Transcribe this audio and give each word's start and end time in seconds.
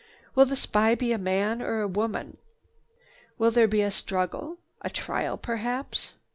Will 0.33 0.45
the 0.45 0.55
spy 0.55 0.95
be 0.95 1.11
a 1.11 1.19
man 1.19 1.61
or 1.61 1.81
a 1.81 1.87
woman? 1.87 2.37
Will 3.37 3.51
there 3.51 3.67
be 3.67 3.83
a 3.83 3.91
struggle, 3.91 4.57
a 4.81 4.89
trial 4.89 5.37
perhaps?" 5.37 6.13